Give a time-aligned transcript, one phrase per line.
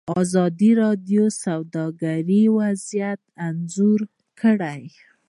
[0.21, 3.99] ازادي راډیو د سوداګري وضعیت انځور
[4.41, 4.83] کړی.